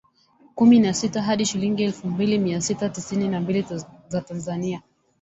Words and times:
Kumi 0.55 0.79
na 0.79 0.93
sita 0.93 1.21
hadi 1.21 1.45
shilingi 1.45 1.83
elfu 1.83 2.07
mbili 2.07 2.39
Mia 2.39 2.61
sita 2.61 2.89
tisini 2.89 3.27
na 3.27 3.39
mbili 3.39 3.65
za 4.07 4.21
Tanzania 4.21 4.81